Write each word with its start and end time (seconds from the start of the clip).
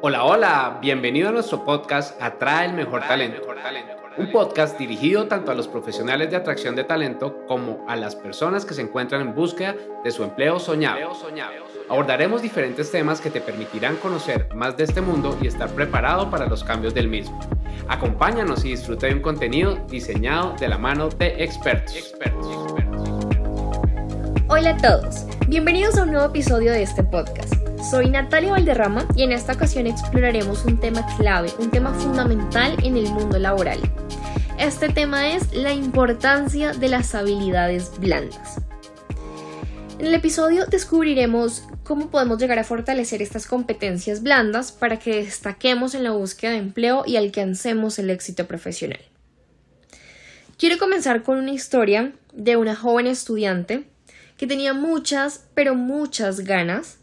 Hola, 0.00 0.24
hola, 0.24 0.78
bienvenido 0.80 1.28
a 1.28 1.32
nuestro 1.32 1.64
podcast 1.64 2.22
Atrae 2.22 2.66
el 2.66 2.74
Mejor 2.74 3.00
Talento. 3.00 3.42
Un 4.16 4.30
podcast 4.30 4.78
dirigido 4.78 5.26
tanto 5.26 5.50
a 5.50 5.56
los 5.56 5.66
profesionales 5.66 6.30
de 6.30 6.36
atracción 6.36 6.76
de 6.76 6.84
talento 6.84 7.44
como 7.48 7.84
a 7.88 7.96
las 7.96 8.14
personas 8.14 8.64
que 8.64 8.74
se 8.74 8.82
encuentran 8.82 9.22
en 9.22 9.34
búsqueda 9.34 9.74
de 10.04 10.10
su 10.12 10.22
empleo 10.22 10.60
soñado. 10.60 11.00
Abordaremos 11.88 12.42
diferentes 12.42 12.92
temas 12.92 13.20
que 13.20 13.30
te 13.30 13.40
permitirán 13.40 13.96
conocer 13.96 14.48
más 14.54 14.76
de 14.76 14.84
este 14.84 15.00
mundo 15.00 15.36
y 15.42 15.48
estar 15.48 15.68
preparado 15.70 16.30
para 16.30 16.46
los 16.46 16.62
cambios 16.62 16.94
del 16.94 17.08
mismo. 17.08 17.40
Acompáñanos 17.88 18.64
y 18.64 18.70
disfruta 18.70 19.08
de 19.08 19.14
un 19.14 19.20
contenido 19.20 19.84
diseñado 19.88 20.54
de 20.60 20.68
la 20.68 20.78
mano 20.78 21.08
de 21.08 21.42
expertos. 21.42 22.14
Hola 24.46 24.70
a 24.70 24.76
todos, 24.76 25.26
bienvenidos 25.48 25.98
a 25.98 26.04
un 26.04 26.12
nuevo 26.12 26.26
episodio 26.26 26.70
de 26.70 26.82
este 26.82 27.02
podcast. 27.02 27.57
Soy 27.82 28.10
Natalia 28.10 28.50
Valderrama 28.50 29.06
y 29.14 29.22
en 29.22 29.32
esta 29.32 29.52
ocasión 29.52 29.86
exploraremos 29.86 30.64
un 30.64 30.78
tema 30.78 31.06
clave, 31.16 31.50
un 31.58 31.70
tema 31.70 31.94
fundamental 31.94 32.76
en 32.82 32.96
el 32.96 33.04
mundo 33.04 33.38
laboral. 33.38 33.78
Este 34.58 34.88
tema 34.88 35.32
es 35.34 35.54
la 35.54 35.72
importancia 35.72 36.72
de 36.72 36.88
las 36.88 37.14
habilidades 37.14 37.92
blandas. 37.98 38.60
En 39.98 40.06
el 40.06 40.14
episodio 40.14 40.66
descubriremos 40.66 41.62
cómo 41.84 42.10
podemos 42.10 42.38
llegar 42.38 42.58
a 42.58 42.64
fortalecer 42.64 43.22
estas 43.22 43.46
competencias 43.46 44.22
blandas 44.22 44.72
para 44.72 44.98
que 44.98 45.24
destaquemos 45.24 45.94
en 45.94 46.02
la 46.02 46.10
búsqueda 46.10 46.50
de 46.50 46.58
empleo 46.58 47.04
y 47.06 47.16
alcancemos 47.16 47.98
el 48.00 48.10
éxito 48.10 48.46
profesional. 48.46 49.00
Quiero 50.58 50.78
comenzar 50.78 51.22
con 51.22 51.38
una 51.38 51.52
historia 51.52 52.12
de 52.32 52.56
una 52.56 52.74
joven 52.74 53.06
estudiante 53.06 53.84
que 54.36 54.48
tenía 54.48 54.74
muchas, 54.74 55.46
pero 55.54 55.74
muchas 55.76 56.40
ganas 56.40 56.97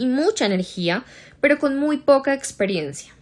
y 0.00 0.06
mucha 0.06 0.46
energía, 0.46 1.04
pero 1.40 1.58
con 1.58 1.78
muy 1.78 1.98
poca 1.98 2.34
experiencia. 2.34 3.14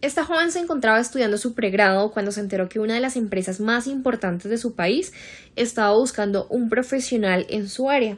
Esta 0.00 0.24
joven 0.24 0.50
se 0.50 0.60
encontraba 0.60 0.98
estudiando 0.98 1.38
su 1.38 1.54
pregrado 1.54 2.10
cuando 2.10 2.32
se 2.32 2.40
enteró 2.40 2.68
que 2.68 2.80
una 2.80 2.94
de 2.94 3.00
las 3.00 3.16
empresas 3.16 3.60
más 3.60 3.86
importantes 3.86 4.50
de 4.50 4.58
su 4.58 4.74
país 4.74 5.12
estaba 5.54 5.96
buscando 5.96 6.46
un 6.48 6.68
profesional 6.68 7.46
en 7.50 7.68
su 7.68 7.90
área. 7.90 8.16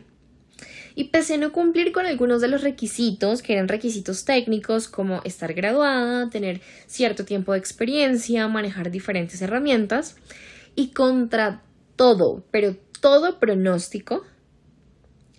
Y 0.95 1.05
pese 1.05 1.35
a 1.35 1.39
no 1.39 1.53
cumplir 1.53 1.93
con 1.93 2.07
algunos 2.07 2.41
de 2.41 2.49
los 2.49 2.63
requisitos, 2.63 3.43
que 3.43 3.55
eran 3.55 3.69
requisitos 3.69 4.25
técnicos 4.25 4.89
como 4.89 5.21
estar 5.25 5.53
graduada, 5.53 6.31
tener 6.31 6.61
cierto 6.87 7.25
tiempo 7.25 7.53
de 7.53 7.59
experiencia, 7.59 8.47
manejar 8.47 8.91
diferentes 8.91 9.43
herramientas, 9.43 10.17
y 10.77 10.93
contra 10.93 11.63
todo, 11.97 12.45
pero 12.51 12.77
todo 13.01 13.39
pronóstico, 13.39 14.25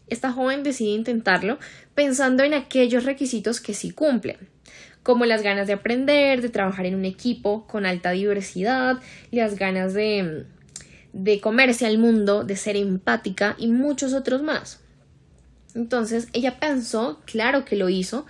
esta 0.08 0.32
joven 0.32 0.64
decide 0.64 0.92
intentarlo 0.92 1.58
pensando 1.94 2.44
en 2.44 2.54
aquellos 2.54 3.06
requisitos 3.06 3.60
que 3.60 3.74
sí 3.74 3.92
cumplen, 3.92 4.38
como 5.04 5.26
las 5.26 5.42
ganas 5.42 5.68
de 5.68 5.74
aprender, 5.74 6.42
de 6.42 6.50
trabajar 6.50 6.86
en 6.86 6.96
un 6.96 7.06
equipo 7.06 7.68
con 7.68 7.86
alta 7.86 8.12
diversidad, 8.12 9.00
las 9.32 9.56
ganas 9.56 9.94
de, 9.94 10.46
de 11.14 11.40
comerse 11.40 11.86
al 11.86 11.98
mundo, 11.98 12.44
de 12.44 12.56
ser 12.56 12.76
empática 12.76 13.56
y 13.58 13.68
muchos 13.68 14.14
otros 14.14 14.42
más. 14.42 14.80
Entonces 15.74 16.28
ella 16.34 16.60
pensó, 16.60 17.22
claro 17.26 17.66
que 17.66 17.76
lo 17.76 17.90
hizo, 17.90 18.26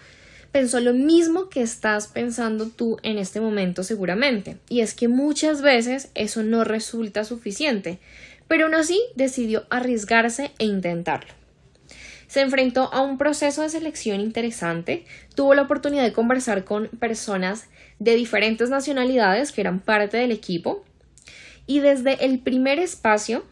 pensó 0.51 0.79
lo 0.79 0.93
mismo 0.93 1.49
que 1.49 1.61
estás 1.61 2.07
pensando 2.07 2.67
tú 2.67 2.97
en 3.03 3.17
este 3.17 3.41
momento 3.41 3.83
seguramente, 3.83 4.57
y 4.69 4.79
es 4.79 4.93
que 4.93 5.07
muchas 5.07 5.61
veces 5.61 6.09
eso 6.15 6.43
no 6.43 6.63
resulta 6.63 7.23
suficiente 7.23 7.99
pero 8.47 8.65
aún 8.65 8.75
así 8.75 9.01
decidió 9.15 9.65
arriesgarse 9.69 10.51
e 10.59 10.65
intentarlo. 10.65 11.33
Se 12.36 12.41
enfrentó 12.41 12.94
a 12.94 13.00
un 13.00 13.17
proceso 13.17 13.61
de 13.61 13.69
selección 13.69 14.19
interesante, 14.19 15.05
tuvo 15.36 15.55
la 15.55 15.61
oportunidad 15.61 16.03
de 16.03 16.11
conversar 16.11 16.66
con 16.66 16.89
personas 16.89 17.67
de 18.00 18.14
diferentes 18.16 18.69
nacionalidades 18.69 19.53
que 19.53 19.61
eran 19.61 19.80
parte 19.80 20.17
del 20.17 20.33
equipo 20.33 20.83
y 21.65 21.80
desde 21.80 22.26
el 22.26 22.39
primer 22.39 22.77
espacio, 22.77 23.45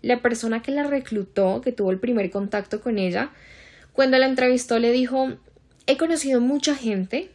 la 0.00 0.22
persona 0.22 0.62
que 0.62 0.70
la 0.70 0.84
reclutó, 0.84 1.60
que 1.60 1.72
tuvo 1.72 1.90
el 1.90 1.98
primer 1.98 2.30
contacto 2.30 2.80
con 2.80 2.96
ella, 2.96 3.28
cuando 3.92 4.16
la 4.16 4.24
entrevistó 4.24 4.78
le 4.78 4.90
dijo 4.90 5.36
he 5.86 5.98
conocido 5.98 6.40
mucha 6.40 6.74
gente 6.74 7.30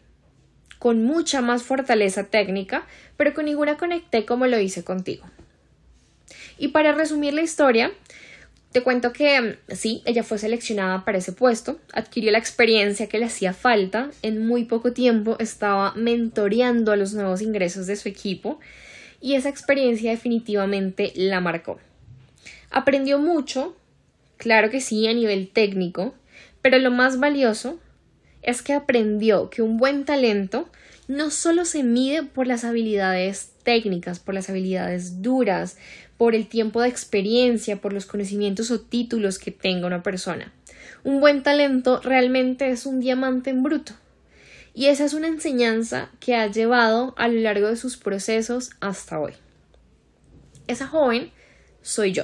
con 0.80 1.04
mucha 1.04 1.40
más 1.42 1.62
fortaleza 1.62 2.24
técnica, 2.24 2.88
pero 3.16 3.36
con 3.36 3.46
ninguna 3.46 3.78
conecté 3.78 4.26
como 4.26 4.48
lo 4.48 4.60
hice 4.60 4.84
contigo. 4.84 5.28
Y 6.58 6.70
para 6.70 6.94
resumir 6.94 7.36
la 7.36 7.44
historia, 7.44 7.92
te 8.76 8.84
cuento 8.84 9.14
que 9.14 9.40
mm, 9.40 9.74
sí, 9.74 10.02
ella 10.04 10.22
fue 10.22 10.38
seleccionada 10.38 11.06
para 11.06 11.20
ese 11.20 11.32
puesto, 11.32 11.80
adquirió 11.94 12.34
la 12.34 12.40
experiencia 12.40 13.08
que 13.08 13.20
le 13.20 13.24
hacía 13.24 13.54
falta, 13.54 14.12
en 14.22 14.46
muy 14.46 14.66
poco 14.66 14.92
tiempo 14.92 15.38
estaba 15.40 15.94
mentoreando 15.96 16.92
a 16.92 16.98
los 16.98 17.14
nuevos 17.14 17.42
ingresos 17.42 17.88
de 17.88 17.96
su 17.96 18.10
equipo 18.10 18.60
y 19.22 19.36
esa 19.36 19.48
experiencia 19.48 20.12
definitivamente 20.12 21.14
la 21.16 21.40
marcó. 21.40 21.80
Aprendió 22.70 23.18
mucho, 23.18 23.78
claro 24.36 24.70
que 24.70 24.82
sí, 24.82 25.08
a 25.08 25.14
nivel 25.14 25.48
técnico, 25.48 26.14
pero 26.62 26.78
lo 26.78 26.92
más 26.92 27.18
valioso 27.18 27.80
es 28.42 28.62
que 28.62 28.74
aprendió 28.74 29.50
que 29.50 29.62
un 29.62 29.78
buen 29.78 30.04
talento 30.04 30.68
no 31.08 31.32
solo 31.32 31.64
se 31.64 31.82
mide 31.84 32.24
por 32.24 32.46
las 32.46 32.66
habilidades 32.66 33.54
técnicas, 33.66 34.20
por 34.20 34.34
las 34.34 34.50
habilidades 34.50 35.22
duras, 35.22 35.76
por 36.18 36.34
el 36.34 36.48
tiempo 36.48 36.82
de 36.82 36.88
experiencia, 36.88 37.82
por 37.82 37.92
los 37.92 38.06
conocimientos 38.06 38.72
o 38.72 38.80
títulos 38.80 39.38
que 39.38 39.52
tenga 39.52 39.88
una 39.88 40.04
persona. 40.04 40.54
Un 41.04 41.20
buen 41.20 41.44
talento 41.44 42.00
realmente 42.02 42.70
es 42.70 42.86
un 42.86 43.02
diamante 43.02 43.50
en 43.50 43.64
bruto. 43.64 43.92
Y 44.74 44.88
esa 44.88 45.04
es 45.04 45.14
una 45.14 45.28
enseñanza 45.28 46.10
que 46.22 46.36
ha 46.36 46.48
llevado 46.48 47.14
a 47.18 47.28
lo 47.28 47.40
largo 47.42 47.68
de 47.68 47.76
sus 47.76 47.98
procesos 47.98 48.72
hasta 48.80 49.20
hoy. 49.20 49.34
Esa 50.68 50.88
joven 50.88 51.32
soy 51.82 52.14
yo. 52.14 52.24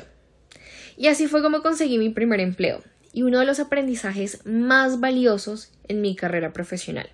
Y 0.97 1.08
así 1.08 1.28
fue 1.28 1.41
como 1.41 1.62
conseguí 1.62 1.97
mi 1.97 2.09
primer 2.09 2.40
empleo 2.40 2.81
y 3.13 3.23
uno 3.23 3.40
de 3.40 3.46
los 3.46 3.59
aprendizajes 3.59 4.46
más 4.46 5.00
valiosos 5.00 5.72
en 5.88 6.02
mi 6.02 6.16
carrera 6.16 6.53
profesional. 6.53 7.09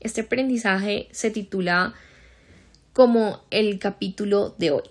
Este 0.00 0.22
aprendizaje 0.22 1.08
se 1.10 1.30
titula 1.30 1.94
como 3.00 3.40
el 3.50 3.78
capítulo 3.78 4.54
de 4.58 4.72
hoy 4.72 4.82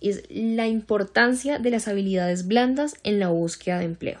es 0.00 0.24
la 0.28 0.66
importancia 0.66 1.60
de 1.60 1.70
las 1.70 1.86
habilidades 1.86 2.48
blandas 2.48 2.96
en 3.04 3.20
la 3.20 3.28
búsqueda 3.28 3.78
de 3.78 3.84
empleo. 3.84 4.18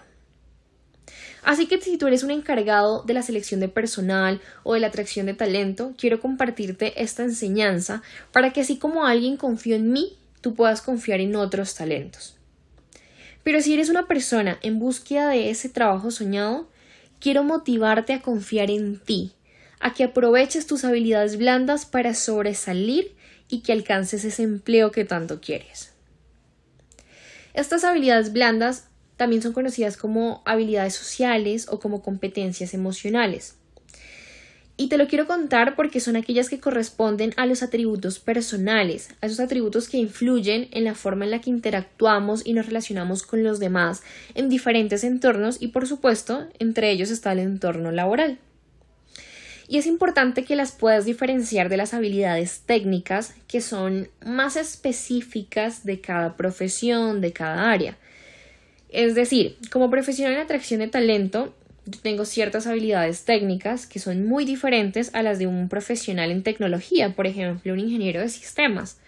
Así 1.42 1.66
que 1.66 1.80
si 1.80 1.98
tú 1.98 2.06
eres 2.06 2.22
un 2.22 2.30
encargado 2.30 3.02
de 3.02 3.14
la 3.14 3.22
selección 3.22 3.58
de 3.58 3.66
personal 3.66 4.40
o 4.62 4.74
de 4.74 4.80
la 4.80 4.86
atracción 4.86 5.26
de 5.26 5.34
talento, 5.34 5.92
quiero 5.98 6.20
compartirte 6.20 7.02
esta 7.02 7.24
enseñanza 7.24 8.04
para 8.30 8.52
que 8.52 8.60
así 8.60 8.78
como 8.78 9.06
alguien 9.06 9.36
confió 9.36 9.74
en 9.74 9.90
mí, 9.90 10.16
tú 10.40 10.54
puedas 10.54 10.80
confiar 10.80 11.18
en 11.18 11.34
otros 11.34 11.74
talentos. 11.74 12.36
Pero 13.42 13.60
si 13.60 13.74
eres 13.74 13.88
una 13.88 14.06
persona 14.06 14.60
en 14.62 14.78
búsqueda 14.78 15.30
de 15.30 15.50
ese 15.50 15.68
trabajo 15.68 16.12
soñado, 16.12 16.68
quiero 17.18 17.42
motivarte 17.42 18.12
a 18.12 18.22
confiar 18.22 18.70
en 18.70 19.00
ti, 19.00 19.32
a 19.80 19.94
que 19.94 20.04
aproveches 20.04 20.68
tus 20.68 20.84
habilidades 20.84 21.38
blandas 21.38 21.86
para 21.86 22.14
sobresalir 22.14 23.16
y 23.52 23.60
que 23.60 23.72
alcances 23.72 24.24
ese 24.24 24.42
empleo 24.42 24.90
que 24.92 25.04
tanto 25.04 25.42
quieres. 25.42 25.92
Estas 27.52 27.84
habilidades 27.84 28.32
blandas 28.32 28.88
también 29.18 29.42
son 29.42 29.52
conocidas 29.52 29.98
como 29.98 30.40
habilidades 30.46 30.94
sociales 30.94 31.66
o 31.68 31.78
como 31.78 32.00
competencias 32.00 32.72
emocionales. 32.72 33.56
Y 34.78 34.88
te 34.88 34.96
lo 34.96 35.06
quiero 35.06 35.26
contar 35.26 35.76
porque 35.76 36.00
son 36.00 36.16
aquellas 36.16 36.48
que 36.48 36.60
corresponden 36.60 37.34
a 37.36 37.44
los 37.44 37.62
atributos 37.62 38.18
personales, 38.18 39.10
a 39.20 39.26
esos 39.26 39.38
atributos 39.38 39.90
que 39.90 39.98
influyen 39.98 40.68
en 40.72 40.84
la 40.84 40.94
forma 40.94 41.26
en 41.26 41.30
la 41.30 41.42
que 41.42 41.50
interactuamos 41.50 42.40
y 42.46 42.54
nos 42.54 42.64
relacionamos 42.64 43.22
con 43.22 43.44
los 43.44 43.58
demás 43.60 44.02
en 44.34 44.48
diferentes 44.48 45.04
entornos 45.04 45.60
y 45.60 45.68
por 45.68 45.86
supuesto 45.86 46.48
entre 46.58 46.90
ellos 46.90 47.10
está 47.10 47.32
el 47.32 47.40
entorno 47.40 47.92
laboral 47.92 48.38
y 49.68 49.78
es 49.78 49.86
importante 49.86 50.44
que 50.44 50.56
las 50.56 50.72
puedas 50.72 51.04
diferenciar 51.04 51.68
de 51.68 51.76
las 51.76 51.94
habilidades 51.94 52.62
técnicas 52.66 53.34
que 53.48 53.60
son 53.60 54.08
más 54.24 54.56
específicas 54.56 55.84
de 55.84 56.00
cada 56.00 56.36
profesión, 56.36 57.20
de 57.20 57.32
cada 57.32 57.70
área. 57.70 57.96
Es 58.90 59.14
decir, 59.14 59.56
como 59.70 59.90
profesional 59.90 60.34
en 60.34 60.40
atracción 60.40 60.80
de 60.80 60.88
talento, 60.88 61.54
yo 61.86 61.98
tengo 62.00 62.24
ciertas 62.24 62.66
habilidades 62.66 63.24
técnicas 63.24 63.86
que 63.86 63.98
son 63.98 64.26
muy 64.26 64.44
diferentes 64.44 65.14
a 65.14 65.22
las 65.22 65.38
de 65.38 65.46
un 65.46 65.68
profesional 65.68 66.30
en 66.30 66.42
tecnología, 66.42 67.14
por 67.14 67.26
ejemplo, 67.26 67.72
un 67.72 67.80
ingeniero 67.80 68.20
de 68.20 68.28
sistemas. 68.28 68.98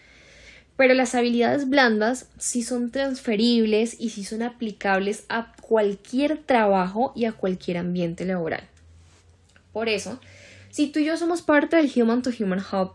Pero 0.76 0.94
las 0.94 1.14
habilidades 1.14 1.68
blandas 1.68 2.28
sí 2.36 2.62
son 2.62 2.90
transferibles 2.90 3.96
y 4.00 4.10
sí 4.10 4.24
son 4.24 4.42
aplicables 4.42 5.24
a 5.28 5.52
cualquier 5.60 6.38
trabajo 6.38 7.12
y 7.14 7.26
a 7.26 7.32
cualquier 7.32 7.76
ambiente 7.76 8.24
laboral. 8.24 8.64
Por 9.72 9.88
eso, 9.88 10.18
si 10.74 10.88
tú 10.88 10.98
y 10.98 11.04
yo 11.04 11.16
somos 11.16 11.40
parte 11.40 11.76
del 11.76 11.88
Human 11.94 12.22
to 12.22 12.30
Human 12.36 12.58
Hub, 12.58 12.94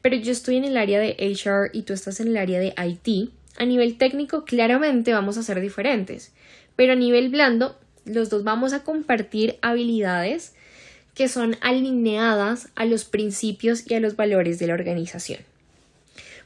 pero 0.00 0.14
yo 0.14 0.30
estoy 0.30 0.58
en 0.58 0.64
el 0.64 0.76
área 0.76 1.00
de 1.00 1.16
HR 1.18 1.70
y 1.72 1.82
tú 1.82 1.92
estás 1.92 2.20
en 2.20 2.28
el 2.28 2.36
área 2.36 2.60
de 2.60 2.72
IT, 2.80 3.30
a 3.58 3.64
nivel 3.64 3.98
técnico 3.98 4.44
claramente 4.44 5.12
vamos 5.12 5.36
a 5.36 5.42
ser 5.42 5.60
diferentes, 5.60 6.30
pero 6.76 6.92
a 6.92 6.94
nivel 6.94 7.28
blando 7.28 7.76
los 8.04 8.30
dos 8.30 8.44
vamos 8.44 8.72
a 8.72 8.84
compartir 8.84 9.58
habilidades 9.60 10.54
que 11.16 11.26
son 11.26 11.56
alineadas 11.62 12.68
a 12.76 12.84
los 12.84 13.04
principios 13.04 13.90
y 13.90 13.94
a 13.94 14.00
los 14.00 14.14
valores 14.14 14.60
de 14.60 14.68
la 14.68 14.74
organización. 14.74 15.40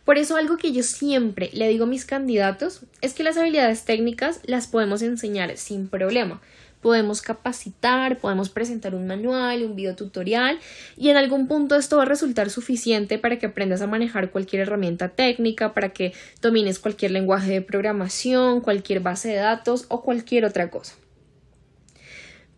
Por 0.07 0.17
eso 0.17 0.35
algo 0.37 0.57
que 0.57 0.73
yo 0.73 0.83
siempre 0.83 1.51
le 1.53 1.69
digo 1.69 1.85
a 1.85 1.89
mis 1.89 2.07
candidatos 2.07 2.81
es 3.03 3.13
que 3.13 3.23
las 3.23 3.37
habilidades 3.37 3.85
técnicas 3.85 4.41
las 4.45 4.67
podemos 4.67 5.03
enseñar 5.03 5.59
sin 5.59 5.89
problema. 5.89 6.41
Podemos 6.85 7.23
capacitar, 7.23 8.19
podemos 8.19 8.51
presentar 8.51 8.95
un 8.95 9.07
manual, 9.07 9.63
un 9.63 9.75
video 9.75 9.97
tutorial 9.97 10.59
y 10.99 11.09
en 11.09 11.17
algún 11.17 11.49
punto 11.49 11.77
esto 11.77 11.97
va 11.97 12.03
a 12.03 12.05
resultar 12.05 12.51
suficiente 12.51 13.17
para 13.17 13.39
que 13.39 13.47
aprendas 13.47 13.81
a 13.81 13.87
manejar 13.87 14.31
cualquier 14.31 14.61
herramienta 14.61 15.09
técnica, 15.09 15.73
para 15.73 15.95
que 15.95 16.13
domines 16.43 16.79
cualquier 16.79 17.13
lenguaje 17.13 17.53
de 17.53 17.63
programación, 17.63 18.61
cualquier 18.61 19.01
base 19.01 19.31
de 19.31 19.37
datos 19.37 19.87
o 19.89 20.03
cualquier 20.03 20.45
otra 20.45 20.69
cosa. 20.69 20.95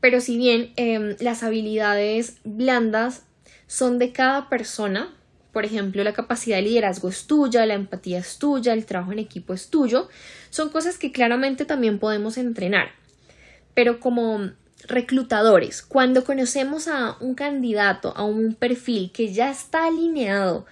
Pero 0.01 0.21
si 0.21 0.37
bien 0.37 0.73
em, 0.75 1.15
las 1.21 1.45
habilidades 1.45 2.39
blandas 2.43 3.27
son 3.69 4.01
de 4.01 4.11
cada 4.11 4.49
persona, 4.49 5.15
por 5.53 5.65
ejemplo, 5.65 6.03
la 6.03 6.15
capacidad 6.15 6.57
de 6.57 6.63
liderazgo 6.63 7.11
es 7.11 7.29
tuya, 7.29 7.65
la 7.65 7.75
empatía 7.75 8.19
es 8.19 8.39
tuya, 8.39 8.73
el 8.73 8.87
trabajo 8.87 9.13
en 9.13 9.21
equipo 9.21 9.55
es 9.55 9.71
tuyo, 9.71 10.09
son 10.51 10.71
cosas 10.71 10.99
que 10.99 11.13
claramente 11.13 11.65
también 11.65 12.01
podemos 12.01 12.39
entrenar. 12.39 13.06
Pero 13.77 14.01
como 14.01 14.51
reclutadores, 14.89 15.83
cuando 15.83 16.25
conocemos 16.25 16.89
a 16.89 17.17
un 17.21 17.37
candidato, 17.37 18.13
a 18.17 18.25
un 18.25 18.55
perfil 18.55 19.13
que 19.13 19.33
ya 19.33 19.53
está 19.53 19.87
alineado 19.87 20.67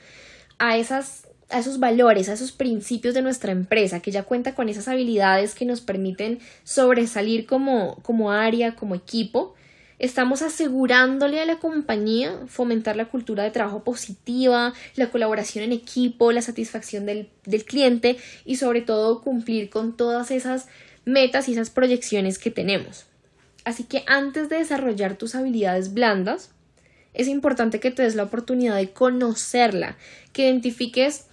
a 0.58 0.76
esas 0.76 1.28
a 1.50 1.58
esos 1.60 1.78
valores, 1.78 2.28
a 2.28 2.32
esos 2.32 2.50
principios 2.50 3.14
de 3.14 3.22
nuestra 3.22 3.52
empresa, 3.52 4.00
que 4.00 4.10
ya 4.10 4.24
cuenta 4.24 4.56
con 4.56 4.68
esas 4.68 4.88
habilidades 4.88 5.54
que 5.54 5.66
nos 5.66 5.82
permiten 5.82 6.40
sobresalir 6.64 7.46
como, 7.46 7.96
como 8.02 8.32
área, 8.32 8.74
como 8.74 8.96
equipo, 8.96 9.54
Estamos 9.98 10.42
asegurándole 10.42 11.40
a 11.40 11.46
la 11.46 11.60
compañía 11.60 12.40
fomentar 12.48 12.96
la 12.96 13.06
cultura 13.06 13.44
de 13.44 13.52
trabajo 13.52 13.84
positiva, 13.84 14.74
la 14.96 15.10
colaboración 15.10 15.64
en 15.64 15.72
equipo, 15.72 16.32
la 16.32 16.42
satisfacción 16.42 17.06
del, 17.06 17.28
del, 17.46 17.64
cliente 17.64 18.16
y 18.44 18.56
sobre 18.56 18.82
todo 18.82 19.22
cumplir 19.22 19.70
con 19.70 19.96
todas 19.96 20.32
esas 20.32 20.66
metas 21.04 21.48
y 21.48 21.52
esas 21.52 21.70
proyecciones 21.70 22.38
que 22.38 22.50
tenemos. 22.50 23.06
Así 23.64 23.84
que 23.84 24.04
antes 24.06 24.48
de 24.48 24.56
desarrollar 24.56 25.16
tus 25.16 25.34
habilidades 25.34 25.94
blandas, 25.94 26.50
es 27.14 27.28
importante 27.28 27.80
que 27.80 27.90
te 27.90 28.02
des 28.02 28.14
la 28.14 28.24
oportunidad 28.24 28.76
de 28.76 28.90
conocerla, 28.90 29.96
que 30.32 30.44
identifiques 30.44 31.26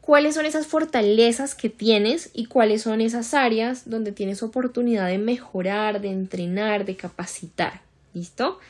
cuáles 0.00 0.34
son 0.34 0.44
esas 0.44 0.66
fortalezas 0.66 1.54
que 1.54 1.70
tienes 1.70 2.30
y 2.34 2.46
cuáles 2.46 2.82
son 2.82 3.00
esas 3.00 3.32
áreas 3.32 3.88
donde 3.88 4.12
tienes 4.12 4.42
oportunidad 4.42 5.08
de 5.08 5.18
mejorar, 5.18 6.00
de 6.00 6.10
entrenar, 6.10 6.84
de 6.84 6.96
capacitar. 6.96 7.80
¿Listo? 8.12 8.60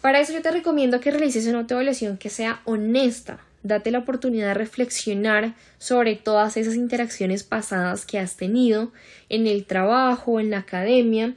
Para 0.00 0.20
eso 0.20 0.32
yo 0.32 0.42
te 0.42 0.50
recomiendo 0.50 1.00
que 1.00 1.10
realices 1.10 1.46
una 1.46 1.60
autoevaluación 1.60 2.18
que 2.18 2.30
sea 2.30 2.60
honesta. 2.64 3.40
Date 3.62 3.90
la 3.90 3.98
oportunidad 3.98 4.48
de 4.48 4.54
reflexionar 4.54 5.54
sobre 5.78 6.16
todas 6.16 6.56
esas 6.56 6.74
interacciones 6.74 7.42
pasadas 7.42 8.06
que 8.06 8.18
has 8.18 8.36
tenido 8.36 8.92
en 9.28 9.46
el 9.46 9.66
trabajo, 9.66 10.40
en 10.40 10.50
la 10.50 10.58
academia 10.58 11.34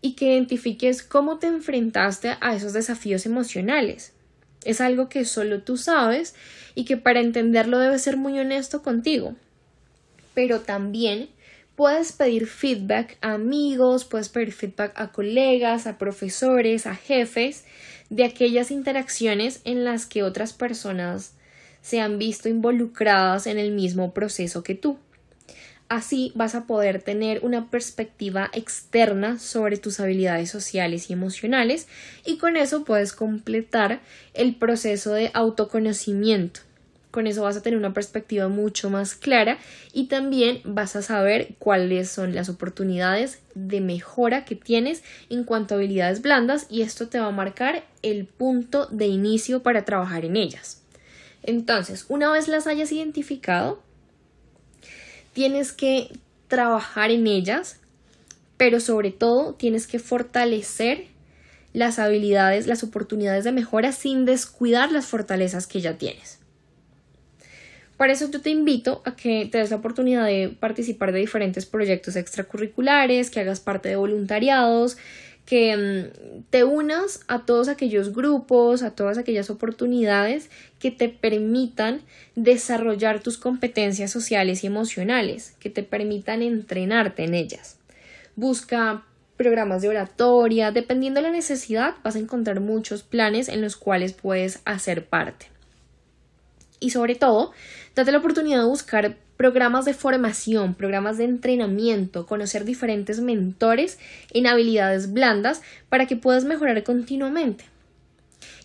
y 0.00 0.12
que 0.12 0.34
identifiques 0.34 1.02
cómo 1.02 1.38
te 1.38 1.46
enfrentaste 1.46 2.36
a 2.40 2.54
esos 2.54 2.72
desafíos 2.74 3.24
emocionales. 3.24 4.12
Es 4.64 4.80
algo 4.80 5.08
que 5.08 5.24
solo 5.24 5.62
tú 5.62 5.76
sabes 5.76 6.34
y 6.74 6.84
que 6.84 6.96
para 6.96 7.20
entenderlo 7.20 7.78
debes 7.78 8.02
ser 8.02 8.16
muy 8.16 8.38
honesto 8.38 8.82
contigo. 8.82 9.34
Pero 10.34 10.60
también 10.60 11.28
Puedes 11.76 12.12
pedir 12.12 12.46
feedback 12.46 13.18
a 13.20 13.32
amigos, 13.32 14.04
puedes 14.04 14.28
pedir 14.28 14.52
feedback 14.52 14.92
a 14.94 15.10
colegas, 15.10 15.88
a 15.88 15.98
profesores, 15.98 16.86
a 16.86 16.94
jefes 16.94 17.64
de 18.10 18.24
aquellas 18.24 18.70
interacciones 18.70 19.60
en 19.64 19.84
las 19.84 20.06
que 20.06 20.22
otras 20.22 20.52
personas 20.52 21.34
se 21.84 22.00
han 22.00 22.18
visto 22.18 22.48
involucradas 22.48 23.46
en 23.46 23.58
el 23.58 23.70
mismo 23.70 24.14
proceso 24.14 24.62
que 24.62 24.74
tú. 24.74 24.96
Así 25.90 26.32
vas 26.34 26.54
a 26.54 26.66
poder 26.66 27.02
tener 27.02 27.44
una 27.44 27.70
perspectiva 27.70 28.50
externa 28.54 29.38
sobre 29.38 29.76
tus 29.76 30.00
habilidades 30.00 30.50
sociales 30.50 31.10
y 31.10 31.12
emocionales 31.12 31.86
y 32.24 32.38
con 32.38 32.56
eso 32.56 32.84
puedes 32.84 33.12
completar 33.12 34.00
el 34.32 34.54
proceso 34.54 35.12
de 35.12 35.30
autoconocimiento 35.34 36.60
con 37.10 37.28
eso 37.28 37.42
vas 37.42 37.56
a 37.56 37.62
tener 37.62 37.78
una 37.78 37.94
perspectiva 37.94 38.48
mucho 38.48 38.90
más 38.90 39.14
clara 39.14 39.58
y 39.92 40.06
también 40.06 40.60
vas 40.64 40.96
a 40.96 41.02
saber 41.02 41.54
cuáles 41.60 42.10
son 42.10 42.34
las 42.34 42.48
oportunidades 42.48 43.38
de 43.54 43.80
mejora 43.80 44.44
que 44.44 44.56
tienes 44.56 45.04
en 45.30 45.44
cuanto 45.44 45.74
a 45.74 45.76
habilidades 45.76 46.22
blandas 46.22 46.66
y 46.68 46.82
esto 46.82 47.06
te 47.06 47.20
va 47.20 47.26
a 47.26 47.30
marcar 47.30 47.84
el 48.02 48.24
punto 48.24 48.86
de 48.86 49.06
inicio 49.06 49.62
para 49.62 49.84
trabajar 49.84 50.24
en 50.24 50.36
ellas. 50.36 50.83
Entonces, 51.44 52.06
una 52.08 52.32
vez 52.32 52.48
las 52.48 52.66
hayas 52.66 52.90
identificado, 52.90 53.82
tienes 55.34 55.72
que 55.72 56.10
trabajar 56.48 57.10
en 57.10 57.26
ellas, 57.26 57.78
pero 58.56 58.80
sobre 58.80 59.10
todo 59.10 59.54
tienes 59.54 59.86
que 59.86 59.98
fortalecer 59.98 61.06
las 61.74 61.98
habilidades, 61.98 62.66
las 62.66 62.82
oportunidades 62.82 63.44
de 63.44 63.52
mejora 63.52 63.92
sin 63.92 64.24
descuidar 64.24 64.90
las 64.90 65.06
fortalezas 65.06 65.66
que 65.66 65.80
ya 65.80 65.98
tienes. 65.98 66.38
Para 67.98 68.12
eso 68.12 68.30
yo 68.30 68.40
te 68.40 68.50
invito 68.50 69.02
a 69.04 69.14
que 69.14 69.46
te 69.50 69.58
des 69.58 69.70
la 69.70 69.76
oportunidad 69.76 70.24
de 70.24 70.56
participar 70.58 71.12
de 71.12 71.20
diferentes 71.20 71.66
proyectos 71.66 72.16
extracurriculares, 72.16 73.30
que 73.30 73.40
hagas 73.40 73.60
parte 73.60 73.88
de 73.90 73.96
voluntariados, 73.96 74.96
que 75.46 75.76
mm, 75.76 76.42
te 76.50 76.64
unas 76.64 77.20
a 77.28 77.40
todos 77.40 77.68
aquellos 77.68 78.12
grupos, 78.12 78.82
a 78.82 78.90
todas 78.90 79.18
aquellas 79.18 79.50
oportunidades 79.50 80.50
que 80.78 80.90
te 80.90 81.08
permitan 81.08 82.00
desarrollar 82.34 83.20
tus 83.20 83.38
competencias 83.38 84.10
sociales 84.10 84.64
y 84.64 84.66
emocionales, 84.66 85.54
que 85.60 85.70
te 85.70 85.82
permitan 85.82 86.42
entrenarte 86.42 87.24
en 87.24 87.34
ellas. 87.34 87.78
Busca 88.36 89.04
programas 89.36 89.82
de 89.82 89.88
oratoria, 89.88 90.70
dependiendo 90.70 91.20
de 91.20 91.28
la 91.28 91.32
necesidad, 91.32 91.94
vas 92.02 92.16
a 92.16 92.20
encontrar 92.20 92.60
muchos 92.60 93.02
planes 93.02 93.48
en 93.48 93.60
los 93.60 93.76
cuales 93.76 94.12
puedes 94.12 94.60
hacer 94.64 95.06
parte. 95.06 95.53
Y 96.84 96.90
sobre 96.90 97.14
todo, 97.14 97.52
Date 97.94 98.10
la 98.10 98.18
oportunidad 98.18 98.58
de 98.58 98.64
buscar 98.68 99.16
programas 99.36 99.84
de 99.84 99.94
formación, 99.94 100.74
programas 100.74 101.16
de 101.16 101.24
entrenamiento, 101.24 102.26
conocer 102.26 102.64
diferentes 102.64 103.20
mentores 103.20 104.00
en 104.32 104.48
habilidades 104.48 105.12
blandas 105.12 105.62
para 105.88 106.06
que 106.06 106.16
puedas 106.16 106.44
mejorar 106.44 106.82
continuamente. 106.82 107.64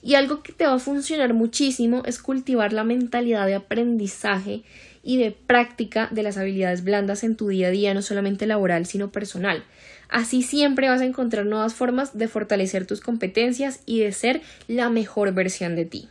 Y 0.01 0.15
algo 0.15 0.41
que 0.41 0.51
te 0.51 0.65
va 0.65 0.73
a 0.73 0.79
funcionar 0.79 1.35
muchísimo 1.35 2.01
es 2.05 2.19
cultivar 2.19 2.73
la 2.73 2.83
mentalidad 2.83 3.45
de 3.45 3.53
aprendizaje 3.53 4.63
y 5.03 5.17
de 5.17 5.31
práctica 5.31 6.07
de 6.11 6.23
las 6.23 6.37
habilidades 6.37 6.83
blandas 6.83 7.23
en 7.23 7.35
tu 7.35 7.49
día 7.49 7.67
a 7.67 7.71
día, 7.71 7.93
no 7.93 8.01
solamente 8.01 8.47
laboral, 8.47 8.87
sino 8.87 9.11
personal. 9.11 9.63
Así 10.09 10.41
siempre 10.41 10.89
vas 10.89 11.01
a 11.01 11.05
encontrar 11.05 11.45
nuevas 11.45 11.75
formas 11.75 12.17
de 12.17 12.27
fortalecer 12.27 12.87
tus 12.87 12.99
competencias 12.99 13.81
y 13.85 13.99
de 13.99 14.11
ser 14.11 14.41
la 14.67 14.89
mejor 14.89 15.33
versión 15.33 15.75
de 15.75 15.85
ti. 15.85 16.09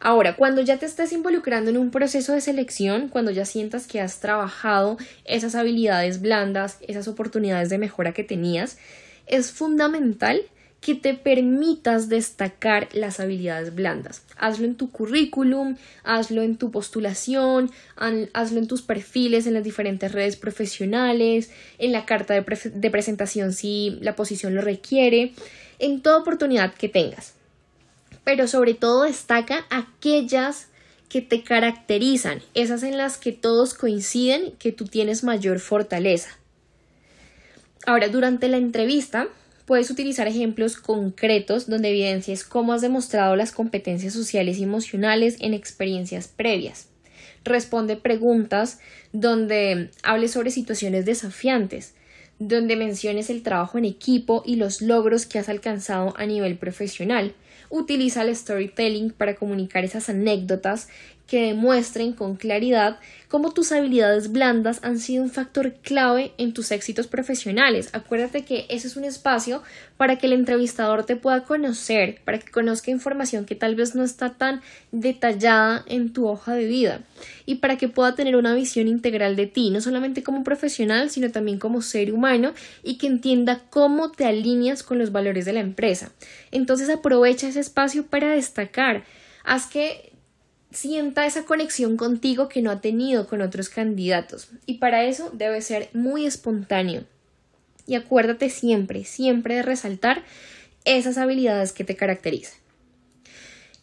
Ahora, 0.00 0.36
cuando 0.36 0.60
ya 0.60 0.78
te 0.78 0.86
estés 0.86 1.12
involucrando 1.12 1.70
en 1.70 1.76
un 1.76 1.90
proceso 1.90 2.32
de 2.32 2.40
selección, 2.40 3.08
cuando 3.08 3.30
ya 3.30 3.44
sientas 3.44 3.86
que 3.86 4.00
has 4.00 4.20
trabajado 4.20 4.98
esas 5.24 5.54
habilidades 5.54 6.20
blandas, 6.20 6.78
esas 6.86 7.08
oportunidades 7.08 7.70
de 7.70 7.78
mejora 7.78 8.12
que 8.12 8.24
tenías, 8.24 8.78
es 9.26 9.52
fundamental 9.52 10.42
que 10.80 10.94
te 10.94 11.14
permitas 11.14 12.08
destacar 12.08 12.88
las 12.92 13.18
habilidades 13.18 13.74
blandas. 13.74 14.22
Hazlo 14.36 14.66
en 14.66 14.76
tu 14.76 14.90
currículum, 14.90 15.76
hazlo 16.04 16.42
en 16.42 16.56
tu 16.56 16.70
postulación, 16.70 17.70
hazlo 17.96 18.58
en 18.58 18.68
tus 18.68 18.82
perfiles 18.82 19.46
en 19.46 19.54
las 19.54 19.64
diferentes 19.64 20.12
redes 20.12 20.36
profesionales, 20.36 21.50
en 21.78 21.92
la 21.92 22.04
carta 22.04 22.34
de, 22.34 22.70
de 22.72 22.90
presentación 22.90 23.52
si 23.52 23.98
la 24.00 24.14
posición 24.14 24.54
lo 24.54 24.60
requiere, 24.60 25.32
en 25.78 26.02
toda 26.02 26.18
oportunidad 26.18 26.74
que 26.74 26.88
tengas 26.88 27.35
pero 28.26 28.48
sobre 28.48 28.74
todo 28.74 29.04
destaca 29.04 29.66
aquellas 29.70 30.66
que 31.08 31.22
te 31.22 31.44
caracterizan, 31.44 32.42
esas 32.54 32.82
en 32.82 32.98
las 32.98 33.18
que 33.18 33.30
todos 33.30 33.72
coinciden 33.72 34.50
que 34.58 34.72
tú 34.72 34.84
tienes 34.86 35.22
mayor 35.22 35.60
fortaleza. 35.60 36.36
Ahora, 37.86 38.08
durante 38.08 38.48
la 38.48 38.56
entrevista, 38.56 39.28
puedes 39.64 39.92
utilizar 39.92 40.26
ejemplos 40.26 40.76
concretos 40.76 41.68
donde 41.68 41.90
evidencies 41.90 42.42
cómo 42.42 42.72
has 42.72 42.80
demostrado 42.80 43.36
las 43.36 43.52
competencias 43.52 44.12
sociales 44.12 44.58
y 44.58 44.64
emocionales 44.64 45.36
en 45.38 45.54
experiencias 45.54 46.26
previas. 46.26 46.88
Responde 47.44 47.94
preguntas 47.94 48.80
donde 49.12 49.90
hables 50.02 50.32
sobre 50.32 50.50
situaciones 50.50 51.04
desafiantes, 51.04 51.94
donde 52.40 52.74
menciones 52.74 53.30
el 53.30 53.44
trabajo 53.44 53.78
en 53.78 53.84
equipo 53.84 54.42
y 54.44 54.56
los 54.56 54.82
logros 54.82 55.26
que 55.26 55.38
has 55.38 55.48
alcanzado 55.48 56.12
a 56.16 56.26
nivel 56.26 56.58
profesional 56.58 57.32
Utiliza 57.68 58.22
el 58.22 58.34
storytelling 58.34 59.10
para 59.10 59.36
comunicar 59.36 59.84
esas 59.84 60.08
anécdotas 60.08 60.88
que 61.26 61.46
demuestren 61.46 62.12
con 62.12 62.36
claridad 62.36 62.98
cómo 63.28 63.52
tus 63.52 63.72
habilidades 63.72 64.30
blandas 64.30 64.78
han 64.82 64.98
sido 64.98 65.24
un 65.24 65.30
factor 65.30 65.74
clave 65.74 66.32
en 66.38 66.52
tus 66.52 66.70
éxitos 66.70 67.08
profesionales. 67.08 67.90
Acuérdate 67.92 68.44
que 68.44 68.66
ese 68.68 68.86
es 68.86 68.96
un 68.96 69.04
espacio 69.04 69.62
para 69.96 70.16
que 70.16 70.26
el 70.26 70.32
entrevistador 70.32 71.04
te 71.04 71.16
pueda 71.16 71.42
conocer, 71.42 72.20
para 72.24 72.38
que 72.38 72.50
conozca 72.50 72.90
información 72.90 73.44
que 73.44 73.56
tal 73.56 73.74
vez 73.74 73.94
no 73.94 74.04
está 74.04 74.30
tan 74.30 74.62
detallada 74.92 75.84
en 75.86 76.12
tu 76.12 76.28
hoja 76.28 76.54
de 76.54 76.66
vida 76.66 77.00
y 77.44 77.56
para 77.56 77.76
que 77.76 77.88
pueda 77.88 78.14
tener 78.14 78.36
una 78.36 78.54
visión 78.54 78.86
integral 78.86 79.34
de 79.34 79.46
ti, 79.46 79.70
no 79.70 79.80
solamente 79.80 80.22
como 80.22 80.44
profesional, 80.44 81.10
sino 81.10 81.30
también 81.30 81.58
como 81.58 81.82
ser 81.82 82.12
humano 82.12 82.54
y 82.84 82.98
que 82.98 83.08
entienda 83.08 83.62
cómo 83.70 84.12
te 84.12 84.26
alineas 84.26 84.82
con 84.82 84.98
los 84.98 85.10
valores 85.10 85.44
de 85.44 85.52
la 85.52 85.60
empresa. 85.60 86.12
Entonces 86.52 86.88
aprovecha 86.88 87.48
ese 87.48 87.60
espacio 87.60 88.06
para 88.06 88.30
destacar. 88.30 89.04
Haz 89.44 89.66
que 89.66 90.15
sienta 90.76 91.24
esa 91.24 91.46
conexión 91.46 91.96
contigo 91.96 92.50
que 92.50 92.60
no 92.60 92.70
ha 92.70 92.82
tenido 92.82 93.26
con 93.26 93.40
otros 93.40 93.70
candidatos. 93.70 94.48
Y 94.66 94.74
para 94.74 95.04
eso 95.04 95.30
debe 95.32 95.62
ser 95.62 95.88
muy 95.94 96.26
espontáneo. 96.26 97.04
Y 97.86 97.94
acuérdate 97.94 98.50
siempre, 98.50 99.04
siempre 99.04 99.54
de 99.54 99.62
resaltar 99.62 100.22
esas 100.84 101.16
habilidades 101.16 101.72
que 101.72 101.84
te 101.84 101.96
caracterizan. 101.96 102.58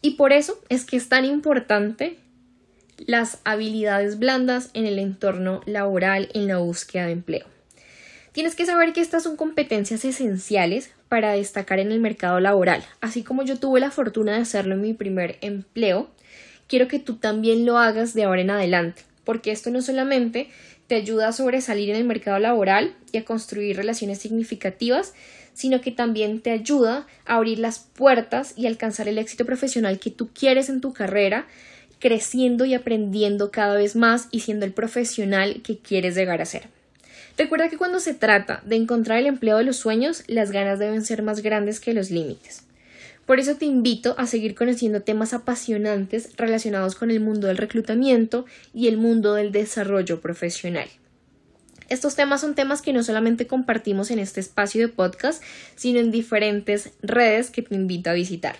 Y 0.02 0.12
por 0.12 0.32
eso 0.32 0.60
es 0.68 0.84
que 0.84 0.96
es 0.96 1.08
tan 1.08 1.24
importante 1.24 2.16
las 3.06 3.38
habilidades 3.42 4.20
blandas 4.20 4.70
en 4.72 4.86
el 4.86 5.00
entorno 5.00 5.62
laboral 5.66 6.28
en 6.32 6.46
la 6.46 6.58
búsqueda 6.58 7.06
de 7.06 7.12
empleo. 7.12 7.46
Tienes 8.30 8.54
que 8.54 8.66
saber 8.66 8.92
que 8.92 9.00
estas 9.00 9.24
son 9.24 9.36
competencias 9.36 10.04
esenciales 10.04 10.92
para 11.08 11.32
destacar 11.32 11.80
en 11.80 11.90
el 11.90 11.98
mercado 11.98 12.38
laboral. 12.38 12.84
Así 13.00 13.24
como 13.24 13.42
yo 13.42 13.58
tuve 13.58 13.80
la 13.80 13.90
fortuna 13.90 14.34
de 14.34 14.42
hacerlo 14.42 14.74
en 14.74 14.82
mi 14.82 14.94
primer 14.94 15.38
empleo, 15.40 16.10
quiero 16.68 16.88
que 16.88 16.98
tú 16.98 17.16
también 17.16 17.66
lo 17.66 17.78
hagas 17.78 18.14
de 18.14 18.24
ahora 18.24 18.42
en 18.42 18.50
adelante, 18.50 19.02
porque 19.24 19.50
esto 19.50 19.70
no 19.70 19.82
solamente 19.82 20.48
te 20.86 20.96
ayuda 20.96 21.28
a 21.28 21.32
sobresalir 21.32 21.90
en 21.90 21.96
el 21.96 22.04
mercado 22.04 22.38
laboral 22.38 22.94
y 23.12 23.18
a 23.18 23.24
construir 23.24 23.76
relaciones 23.76 24.18
significativas, 24.18 25.14
sino 25.54 25.80
que 25.80 25.92
también 25.92 26.40
te 26.40 26.50
ayuda 26.50 27.06
a 27.24 27.36
abrir 27.36 27.58
las 27.58 27.78
puertas 27.78 28.54
y 28.56 28.66
alcanzar 28.66 29.08
el 29.08 29.18
éxito 29.18 29.46
profesional 29.46 29.98
que 29.98 30.10
tú 30.10 30.28
quieres 30.34 30.68
en 30.68 30.80
tu 30.80 30.92
carrera, 30.92 31.46
creciendo 32.00 32.64
y 32.64 32.74
aprendiendo 32.74 33.50
cada 33.50 33.76
vez 33.76 33.96
más 33.96 34.28
y 34.30 34.40
siendo 34.40 34.66
el 34.66 34.72
profesional 34.72 35.62
que 35.62 35.78
quieres 35.78 36.16
llegar 36.16 36.42
a 36.42 36.44
ser. 36.44 36.68
Recuerda 37.38 37.68
que 37.68 37.78
cuando 37.78 37.98
se 37.98 38.14
trata 38.14 38.62
de 38.64 38.76
encontrar 38.76 39.18
el 39.18 39.26
empleo 39.26 39.58
de 39.58 39.64
los 39.64 39.76
sueños, 39.76 40.22
las 40.26 40.50
ganas 40.50 40.78
deben 40.78 41.04
ser 41.04 41.22
más 41.22 41.40
grandes 41.40 41.80
que 41.80 41.94
los 41.94 42.10
límites. 42.10 42.64
Por 43.26 43.40
eso 43.40 43.56
te 43.56 43.64
invito 43.64 44.14
a 44.18 44.26
seguir 44.26 44.54
conociendo 44.54 45.02
temas 45.02 45.32
apasionantes 45.32 46.36
relacionados 46.36 46.94
con 46.94 47.10
el 47.10 47.20
mundo 47.20 47.46
del 47.46 47.56
reclutamiento 47.56 48.44
y 48.74 48.88
el 48.88 48.98
mundo 48.98 49.34
del 49.34 49.50
desarrollo 49.50 50.20
profesional. 50.20 50.88
Estos 51.88 52.16
temas 52.16 52.40
son 52.40 52.54
temas 52.54 52.82
que 52.82 52.92
no 52.92 53.02
solamente 53.02 53.46
compartimos 53.46 54.10
en 54.10 54.18
este 54.18 54.40
espacio 54.40 54.80
de 54.80 54.92
podcast, 54.92 55.42
sino 55.74 56.00
en 56.00 56.10
diferentes 56.10 56.90
redes 57.02 57.50
que 57.50 57.62
te 57.62 57.74
invito 57.74 58.10
a 58.10 58.14
visitar. 58.14 58.56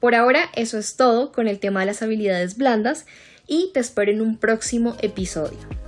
Por 0.00 0.14
ahora, 0.14 0.50
eso 0.54 0.78
es 0.78 0.96
todo 0.96 1.32
con 1.32 1.48
el 1.48 1.58
tema 1.58 1.80
de 1.80 1.86
las 1.86 2.02
habilidades 2.02 2.56
blandas 2.56 3.06
y 3.46 3.70
te 3.74 3.80
espero 3.80 4.12
en 4.12 4.20
un 4.20 4.38
próximo 4.38 4.96
episodio. 5.00 5.87